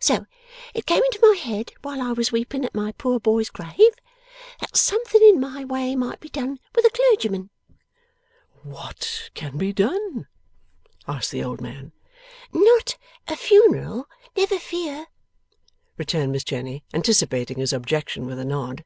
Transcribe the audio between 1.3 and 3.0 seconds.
head while I was weeping at my